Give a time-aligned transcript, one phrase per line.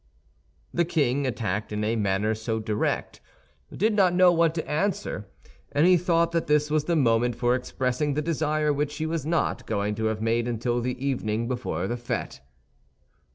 [0.73, 3.21] The king, attacked in a manner so direct,
[3.71, 5.27] did not know what to answer;
[5.71, 9.27] and he thought that this was the moment for expressing the desire which he was
[9.27, 12.39] not going to have made until the evening before the fête.